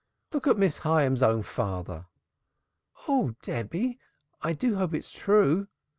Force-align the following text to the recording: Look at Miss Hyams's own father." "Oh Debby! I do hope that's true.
Look 0.33 0.47
at 0.47 0.57
Miss 0.57 0.79
Hyams's 0.79 1.21
own 1.21 1.43
father." 1.43 2.07
"Oh 3.07 3.35
Debby! 3.43 3.99
I 4.41 4.53
do 4.53 4.77
hope 4.77 4.93
that's 4.93 5.11
true. 5.11 5.67